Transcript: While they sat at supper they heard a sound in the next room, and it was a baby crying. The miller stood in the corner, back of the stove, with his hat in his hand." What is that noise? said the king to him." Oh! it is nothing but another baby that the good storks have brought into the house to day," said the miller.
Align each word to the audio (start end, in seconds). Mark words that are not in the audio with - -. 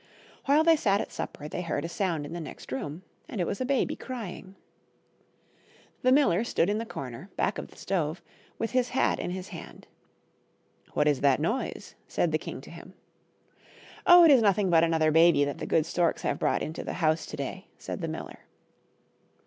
While 0.45 0.63
they 0.63 0.75
sat 0.77 0.99
at 0.99 1.11
supper 1.11 1.47
they 1.47 1.61
heard 1.61 1.85
a 1.85 1.87
sound 1.87 2.25
in 2.25 2.33
the 2.33 2.41
next 2.41 2.71
room, 2.71 3.03
and 3.29 3.39
it 3.39 3.45
was 3.45 3.61
a 3.61 3.65
baby 3.65 3.95
crying. 3.95 4.55
The 6.01 6.11
miller 6.11 6.43
stood 6.43 6.71
in 6.71 6.79
the 6.79 6.87
corner, 6.87 7.29
back 7.35 7.59
of 7.59 7.67
the 7.67 7.75
stove, 7.77 8.19
with 8.57 8.71
his 8.71 8.89
hat 8.89 9.19
in 9.19 9.29
his 9.29 9.49
hand." 9.49 9.85
What 10.93 11.07
is 11.07 11.21
that 11.21 11.39
noise? 11.39 11.93
said 12.07 12.31
the 12.31 12.39
king 12.39 12.61
to 12.61 12.71
him." 12.71 12.95
Oh! 14.07 14.23
it 14.23 14.31
is 14.31 14.41
nothing 14.41 14.71
but 14.71 14.83
another 14.83 15.11
baby 15.11 15.45
that 15.45 15.59
the 15.59 15.67
good 15.67 15.85
storks 15.85 16.23
have 16.23 16.39
brought 16.39 16.63
into 16.63 16.83
the 16.83 16.93
house 16.93 17.27
to 17.27 17.37
day," 17.37 17.67
said 17.77 18.01
the 18.01 18.07
miller. 18.07 18.39